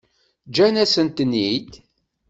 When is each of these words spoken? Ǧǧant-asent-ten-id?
Ǧǧant-asent-ten-id? 0.49 1.69